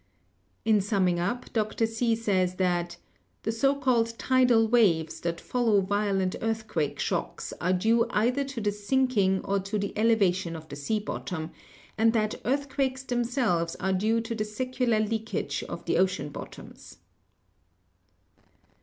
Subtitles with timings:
[0.65, 1.85] In summing up, Dr.
[1.85, 2.97] See says that
[3.43, 8.71] "the so called 'tidal waves' that follow violent earthquake shocks are due either to the
[8.71, 11.51] sinking or to the elevation of the sea bottom,
[11.99, 16.97] and that earthquakes themselves are due to the secular leakage of the ocean bottoms."